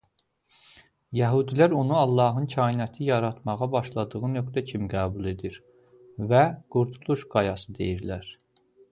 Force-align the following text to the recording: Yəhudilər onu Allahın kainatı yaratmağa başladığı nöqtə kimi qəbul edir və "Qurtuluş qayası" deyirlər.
Yəhudilər 1.17 1.73
onu 1.79 1.95
Allahın 2.03 2.47
kainatı 2.53 3.03
yaratmağa 3.09 3.67
başladığı 3.75 4.21
nöqtə 4.37 4.63
kimi 4.71 4.89
qəbul 4.93 5.27
edir 5.33 5.59
və 6.31 6.39
"Qurtuluş 6.77 7.27
qayası" 7.35 7.77
deyirlər. 7.81 8.33